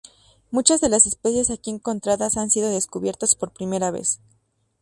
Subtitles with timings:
[0.49, 4.19] Muchas de las especies aquí encontradas han sido descubiertas por primera vez.